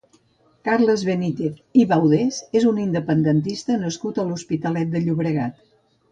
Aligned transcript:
Carles 0.67 1.01
Benítez 1.09 1.59
i 1.81 1.83
Baudés 1.91 2.39
és 2.59 2.65
un 2.69 2.79
independentista 2.83 3.75
nascut 3.83 4.17
a 4.17 4.25
l'Hospitalet 4.31 4.89
de 4.95 5.03
Llobregat. 5.05 5.61